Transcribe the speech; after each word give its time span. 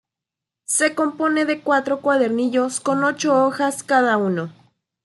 Se 0.65 0.95
compone 0.95 1.45
de 1.45 1.61
cuatro 1.61 2.01
cuadernillos 2.01 2.79
con 2.79 3.03
ocho 3.03 3.45
hojas 3.45 3.83
cada 3.83 4.17
uno. 4.17 4.49